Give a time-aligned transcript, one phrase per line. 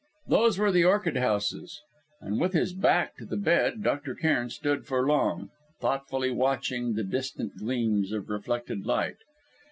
[0.27, 1.79] Those were the orchid houses;
[2.21, 4.15] and with his back to the bed, Dr.
[4.15, 9.17] Cairn stood for long, thoughtfully watching the distant gleams of reflected light.